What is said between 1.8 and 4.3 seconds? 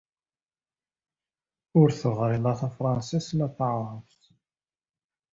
teɣri la tafransist la taɛrabt.